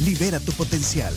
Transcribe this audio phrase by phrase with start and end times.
[0.00, 1.14] Libera tu potencial.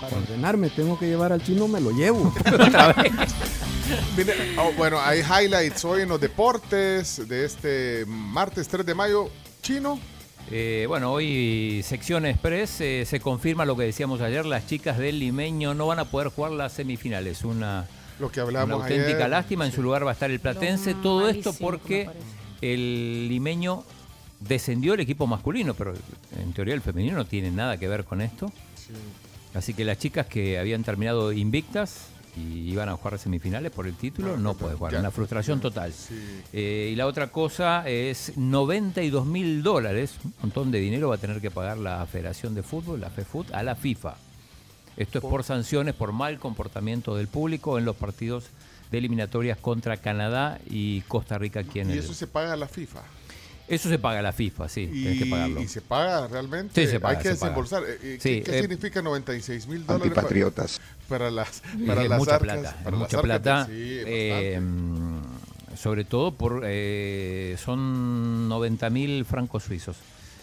[0.00, 2.34] Para ordenarme tengo que llevar al chino, me lo llevo.
[4.16, 9.30] Mire, oh, bueno, hay highlights hoy en los deportes de este martes 3 de mayo.
[9.62, 9.98] Chino,
[10.50, 15.18] Eh, bueno, hoy sección express eh, se confirma lo que decíamos ayer, las chicas del
[15.18, 17.86] limeño no van a poder jugar las semifinales, una,
[18.18, 19.28] lo que una hablamos auténtica ayer.
[19.28, 22.08] lástima, en su lugar va a estar el platense, Lo todo esto porque
[22.62, 23.84] el limeño
[24.40, 25.94] descendió el equipo masculino, pero
[26.36, 28.52] en teoría el femenino no tiene nada que ver con esto.
[29.54, 33.94] Así que las chicas que habían terminado invictas y iban a jugar semifinales por el
[33.94, 34.92] título, no, pueden jugar.
[34.92, 35.00] ya.
[35.00, 35.92] Una frustración total.
[35.92, 36.14] Sí.
[36.52, 41.18] Eh, y la otra cosa es 92 mil dólares, un montón de dinero va a
[41.18, 44.16] tener que pagar la Federación de Fútbol, la FEFUT, a la FIFA.
[44.96, 48.46] Esto es por sanciones, por mal comportamiento del público en los partidos
[48.90, 51.98] de eliminatorias contra Canadá y Costa Rica aquí en Y el...
[52.00, 53.02] eso se paga a la FIFA.
[53.68, 55.60] Eso se paga la FIFA, sí, tienes que pagarlo.
[55.60, 56.84] Y, y se paga realmente.
[56.86, 57.82] Sí, se paga, Hay que desembolsar.
[57.84, 60.08] Eh, eh, Sí, ¿Qué, qué eh, significa 96 mil dólares?
[60.08, 60.80] Antipatriotas.
[61.08, 63.22] Para, para las, Es para que las mucha arcas, plata, es para las mucha arcas
[63.22, 63.66] plata.
[63.66, 64.60] sí, eh,
[65.76, 69.96] sobre todo por eh, son 90 mil francos suizos.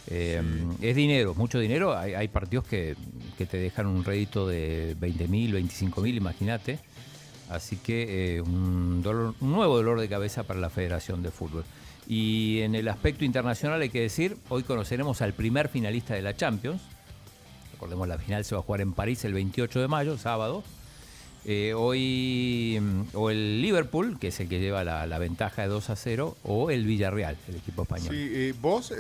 [0.08, 0.42] Eh,
[0.82, 1.98] Es dinero, mucho dinero.
[1.98, 2.96] Hay, hay partidos que,
[3.38, 6.80] que te dejan un rédito de 20 mil, 25 mil, imagínate.
[7.50, 9.04] Así que eh, un,
[9.40, 11.64] nuevo dolor de cabeza para la Federación de Fútbol.
[12.08, 16.36] Y en el aspecto internacional hay que decir, hoy conoceremos al primer finalista de la
[16.36, 16.82] Champions.
[17.74, 20.64] Recordemos, la final se va a jugar en París el 28 de mayo, sábado.
[21.46, 25.90] Eh, hoy mm, o el Liverpool, que es el que lleva la, ventaja de 2
[25.92, 28.10] a 0, o el Villarreal, el equipo español.
[28.10, 28.92] Sí, eh, vos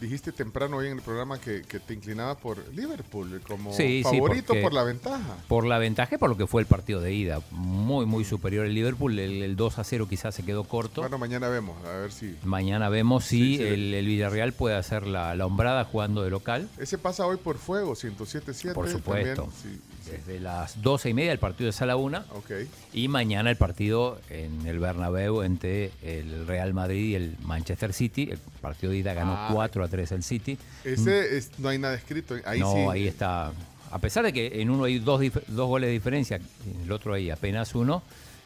[0.00, 4.54] dijiste temprano hoy en el programa que, que te inclinabas por Liverpool como Sí, favorito
[4.60, 5.36] por la ventaja.
[5.48, 7.40] Por la ventaja y por lo que fue el partido de ida.
[7.50, 9.18] Muy, muy superior el Liverpool.
[9.18, 11.00] El, el 2 a 0 quizás se quedó corto.
[11.00, 12.36] Bueno, mañana vemos, a ver si.
[12.44, 16.68] Mañana vemos si Sí, el, el Villarreal puede hacer la, la hombrada jugando de local.
[16.78, 18.72] Ese pasa hoy por fuego, 107.7.
[18.72, 19.42] Por supuesto.
[19.42, 19.80] también.
[20.12, 22.18] Desde las 12 y media el partido de Sala 1.
[22.34, 22.50] Ok.
[22.92, 28.28] Y mañana el partido en el Bernabéu entre el Real Madrid y el Manchester City.
[28.30, 29.50] El partido de ida ganó Ah.
[29.52, 30.58] 4 a 3 el City.
[30.84, 32.34] Ese es- no hay nada escrito.
[32.44, 32.78] Ahí no, sí.
[32.90, 33.52] ahí está.
[33.90, 37.14] A pesar de que en uno hay dos, dos goles de diferencia, en el otro
[37.14, 38.02] hay apenas uno,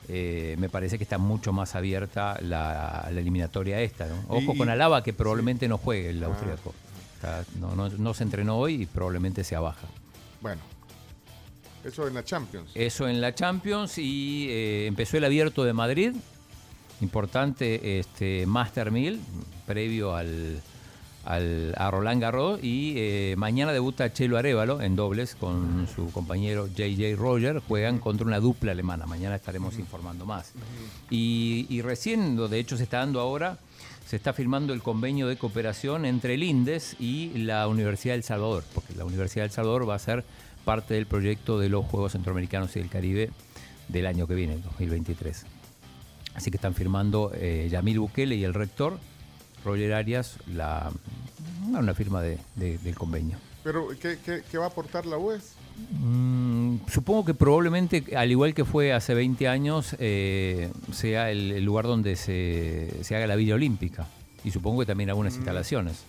[0.09, 4.07] eh, me parece que está mucho más abierta la, la eliminatoria esta.
[4.07, 4.17] ¿no?
[4.29, 6.27] Ojo Y- con Alaba, que probablemente no juegue el Ah.
[6.29, 6.75] austríaco.
[7.61, 9.87] No- no se entrenó hoy y probablemente sea baja.
[10.41, 10.61] Bueno,
[11.85, 12.71] eso en la Champions.
[12.75, 16.13] Eso en la Champions y eh, empezó el abierto de Madrid.
[17.01, 19.21] Importante este Master 1000,
[19.67, 20.61] previo al,
[21.25, 22.61] al- a Roland Garros.
[22.63, 27.61] Y eh, mañana debuta Chelo Arevalo en dobles con su compañero JJ Roger.
[27.67, 29.07] Juegan contra una dupla alemana.
[29.07, 30.53] Mañana estaremos informando más.
[31.11, 33.59] Y, y recién, de hecho se está dando ahora,
[34.07, 38.63] se está firmando el convenio de cooperación entre el INDES y la Universidad del Salvador,
[38.75, 40.23] porque la Universidad del Salvador va a ser
[40.65, 43.31] parte del proyecto de los Juegos Centroamericanos y del Caribe
[43.89, 45.45] del año que viene, 2023.
[46.35, 48.99] Así que están firmando eh, Yamil Bukele y el rector,
[49.65, 50.91] Roger Arias, la,
[51.69, 53.37] una firma de- de- del convenio.
[53.65, 55.53] Pero, ¿qué, qué, qué va a aportar la UES?
[56.01, 61.65] Mm, supongo que probablemente, al igual que fue hace 20 años, eh, sea el, el
[61.65, 64.07] lugar donde se, se haga la Villa Olímpica.
[64.45, 66.03] Y supongo que también algunas instalaciones.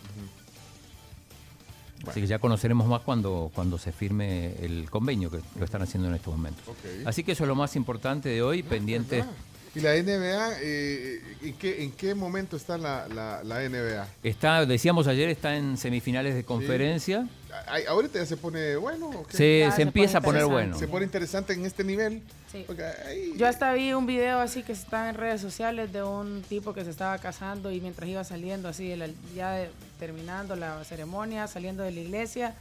[2.08, 6.10] Así que ya conoceremos más cuando, cuando se firme el convenio, que lo están haciendo
[6.10, 6.64] en estos momentos.
[7.06, 9.18] Así que eso es lo más importante de hoy, pendiente.
[9.18, 9.32] ¿Verdad?
[9.76, 10.50] ¿Y la NBA?
[10.62, 14.08] eh, ¿en, qué, ¿En qué momento está la, la, la NBA?
[14.22, 17.28] Está, decíamos ayer, está en semifinales de conferencia.
[17.68, 19.10] Ay, ¿Ahorita ya se pone bueno?
[19.10, 19.36] o qué?
[19.38, 20.78] Se, Ya se se empieza a pone poner bueno.
[20.78, 22.22] ¿Se pone interesante en este nivel?
[22.52, 22.66] Sí.
[23.08, 26.74] Ahí- Yo hasta vi un video así que está en redes sociales de un tipo
[26.76, 29.70] que se estaba casando y mientras iba saliendo así, de la- ya de-
[30.08, 32.56] terminando la ceremonia, saliendo de la iglesia,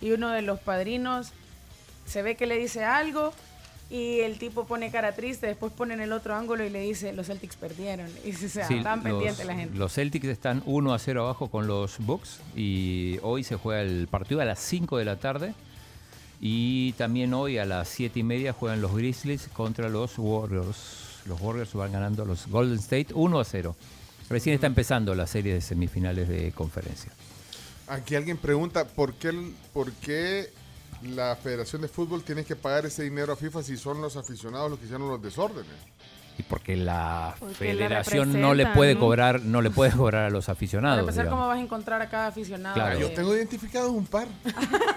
[0.00, 1.32] y uno de los padrinos
[2.06, 3.32] se ve que le dice algo
[3.90, 7.12] y el tipo pone cara triste, después pone en el otro ángulo y le dice,
[7.12, 8.08] los Celtics perdieron.
[8.24, 9.76] Y se sea, Sí, tan los- pendiente la gente.
[9.76, 14.06] Los Celtics están 1 a 0 abajo con los Bucks y hoy se juega el
[14.06, 15.54] partido a las 5 de la tarde
[16.40, 21.22] y también hoy a las 7 y media juegan los Grizzlies contra los Warriors.
[21.26, 23.74] Los Warriors van ganando a los Golden State 1 a 0.
[24.28, 27.12] Recién está empezando la serie de semifinales de conferencia.
[27.88, 29.32] Aquí alguien pregunta por qué,
[29.72, 30.50] por qué
[31.02, 34.70] la Federación de Fútbol tiene que pagar ese dinero a FIFA si son los aficionados
[34.70, 35.70] los que hicieron los desórdenes.
[36.38, 40.30] Y porque la Porque la federación no le puede cobrar, no le puede cobrar a
[40.30, 41.00] los Para aficionados.
[41.00, 41.38] empezar, digamos.
[41.38, 42.74] ¿cómo vas a encontrar a cada aficionado?
[42.74, 42.98] Claro.
[42.98, 44.26] Yo tengo identificados un par.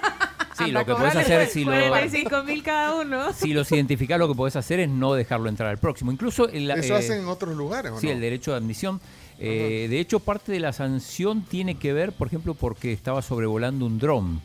[0.59, 3.33] Sí, Anda lo que cobrarle hacer si lo, 45 mil cada uno.
[3.33, 6.11] si los identificas, lo que puedes hacer es no dejarlo entrar al próximo.
[6.11, 8.13] Incluso el, Eso eh, hacen en otros lugares, ¿o Sí, no?
[8.13, 9.00] el derecho de admisión.
[9.39, 13.85] Eh, de hecho, parte de la sanción tiene que ver, por ejemplo, porque estaba sobrevolando
[13.85, 14.41] un dron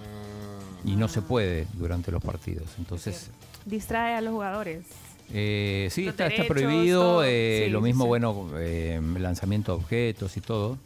[0.00, 2.66] Ah, y no se puede durante los partidos.
[2.78, 3.30] Entonces,
[3.64, 4.84] Distrae a los jugadores.
[5.32, 7.22] eh, sí, está, prohibido.
[7.24, 8.08] eh, Sí, lo mismo, sí.
[8.08, 10.78] bueno, eh, lanzamiento de objetos y todo.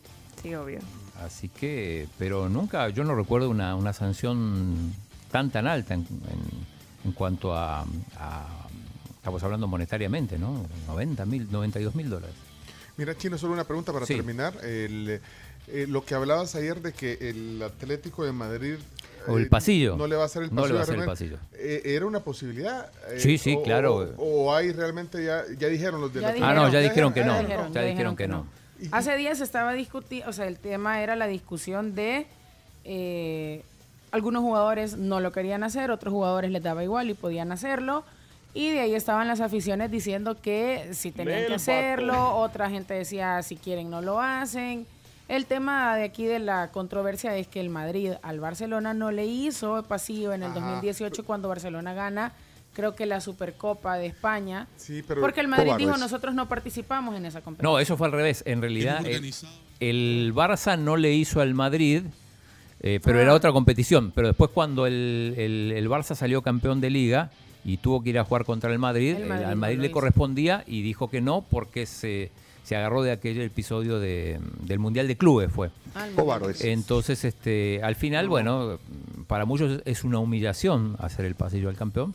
[0.43, 0.79] Sí, obvio.
[1.25, 4.95] Así que, pero nunca, yo no recuerdo una, una sanción
[5.31, 7.83] tan tan alta en, en- en cuanto a,
[8.19, 8.67] a-
[9.17, 10.67] estamos hablando monetariamente, ¿no?
[10.89, 12.35] 90 mil, 92 mil dólares.
[12.97, 14.15] Mira, Chino, solo una pregunta para Sí.
[14.15, 14.55] terminar.
[14.65, 15.21] El,
[15.69, 18.77] eh, lo que hablabas ayer de que el Atlético de Madrid...
[19.29, 19.97] O el eh, pasillo.
[19.97, 20.69] No le va a hacer el No pasillo.
[20.69, 21.37] le va a hacer el realmente.
[21.37, 21.39] pasillo.
[21.59, 22.91] Eh, ¿Era una posibilidad?
[23.11, 23.97] Eh, Sí, sí, o- claro.
[24.17, 27.13] O, o hay realmente ya, ya dijeron los de Ya la Ah, no, ya dijeron
[27.13, 27.33] que no.
[27.35, 28.47] ya dijeron, Ya ya dijeron que no.
[28.93, 32.27] Hace días se estaba discutiendo, o sea, el tema era la discusión de
[32.85, 33.63] eh,
[34.13, 38.05] algunos jugadores no lo querían hacer, otros jugadores les daba igual y podían hacerlo.
[38.55, 43.43] Y de ahí estaban las aficiones diciendo que si tenían que hacerlo, otra gente decía
[43.43, 44.87] si quieren no lo hacen.
[45.29, 49.27] El tema de aquí de la controversia es que el Madrid al Barcelona no le
[49.27, 50.61] hizo pasillo en el Ajá.
[50.61, 52.33] 2018 cuando Barcelona gana,
[52.77, 54.69] creo que la Supercopa de España.
[54.77, 55.23] Sí, pero...
[55.23, 57.73] Porque el Madrid dijo, nosotros no participamos en esa competición.
[57.73, 58.43] No, eso fue al revés.
[58.47, 59.33] En realidad, el,
[59.81, 62.03] el Barça no le hizo al Madrid,
[62.81, 63.23] eh, pero Ah.
[63.23, 64.13] era otra competición.
[64.15, 67.31] Pero después cuando el, el- el Barça salió campeón de liga
[67.65, 69.87] y tuvo que ir a jugar contra el Madrid, El eh, Madrid al Madrid le
[69.87, 69.95] hizo.
[69.95, 72.31] correspondía y dijo que no porque se,
[72.63, 75.71] se agarró de aquel episodio de- del Mundial de Clubes fue.
[75.95, 76.07] Ah.
[76.61, 78.79] Entonces, este, al final, bueno,
[79.27, 82.15] para muchos es una humillación hacer el pasillo al campeón.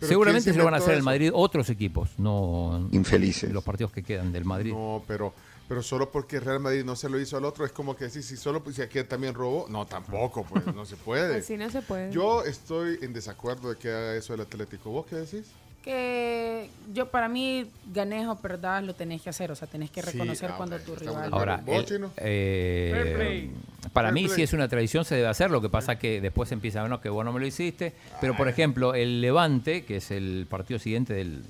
[0.00, 1.02] Seguramente ¿quién se lo van a hacer al?
[1.02, 3.52] Madrid otros equipos, no Infelices.
[3.52, 4.72] los partidos que quedan del Madrid.
[4.72, 5.34] No, pero,
[5.68, 8.22] pero solo porque Real Madrid no se lo hizo al otro, es como que decir,
[8.22, 11.36] si solo pues, si aquí también robó, no, tampoco, pues no se puede.
[11.40, 12.12] Así no se puede.
[12.12, 14.90] Yo estoy en desacuerdo de que haga eso el Atlético.
[14.90, 15.46] ¿Vos qué decís?
[15.82, 19.50] Que yo para mí, ganes o perdás, lo tenés que hacer.
[19.50, 21.30] O sea, tenés que Sí, reconocer ah, cuando tu rival...
[21.32, 22.12] Ahora, ¿Vos, el- Chino?
[22.18, 23.50] eh,
[23.94, 24.36] para Fair mí play.
[24.36, 27.08] si es una tradición se debe hacer, lo que pasa que después empieza, bueno, que
[27.08, 31.14] vos no me lo hiciste, pero por ejemplo, el Levante, que es el partido siguiente
[31.14, 31.42] del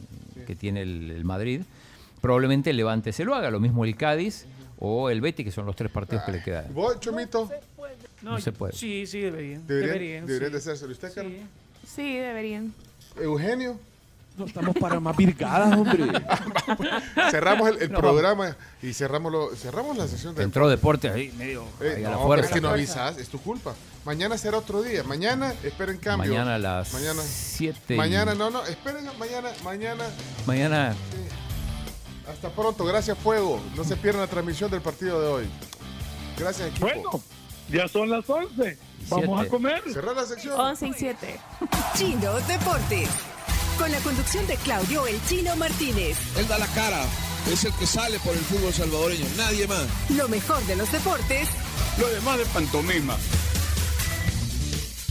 [0.46, 1.62] que tiene el, el Madrid,
[2.20, 4.46] probablemente el Levante se lo haga, lo mismo el Cádiz
[4.78, 6.72] o el Betis, que son los tres partidos que le quedan.
[6.72, 7.50] ¿Vos, Chomito?
[8.22, 8.74] No se puede.
[8.74, 9.66] Sí, sí, deberían.
[9.66, 10.52] Deberían, Deberían, deberían sí.
[10.52, 10.92] de hacérselo.
[10.92, 11.32] ¿Usted, Carlos?
[11.86, 12.72] Sí, deberían.
[13.20, 13.78] Eugenio.
[14.36, 16.06] No estamos para más virgadas, hombre.
[17.30, 21.30] Cerramos el, el No, programa y cerramos, lo, cerramos la sesión de Entró deporte ahí
[21.36, 22.46] medio Eh, ahí a la fuerza.
[22.46, 23.74] es que no avisas, es tu culpa.
[24.04, 25.02] Mañana será otro día.
[25.04, 26.30] Mañana, esperen cambio.
[26.32, 27.20] Mañana a las Mañana.
[27.22, 30.04] 7 y- Mañana, no, no, esperen mañana, mañana.
[30.46, 30.94] Mañana
[32.30, 33.60] Hasta pronto, gracias Fuego.
[33.76, 35.50] No se pierdan la transmisión del partido de hoy.
[36.38, 36.86] Gracias equipo.
[36.86, 37.10] Bueno,
[37.68, 38.78] ya son las 11.
[39.08, 39.42] Vamos Siete.
[39.42, 39.82] a comer.
[39.92, 40.58] Cerrar la sección.
[40.58, 41.40] 11 y 7.
[41.96, 43.08] Chino Deportes.
[43.80, 46.14] Con la conducción de Claudio El Chino Martínez.
[46.36, 47.02] Él da la cara,
[47.50, 49.86] es el que sale por el fútbol salvadoreño, nadie más.
[50.10, 51.48] Lo mejor de los deportes
[51.98, 53.16] Lo demás de pantomima.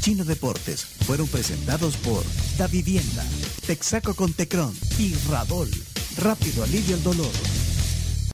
[0.01, 2.23] Chino Deportes fueron presentados por
[2.59, 3.25] Da Vivienda,
[3.65, 5.71] Texaco con Tecron y Radol.
[6.17, 7.31] Rápido alivio el dolor.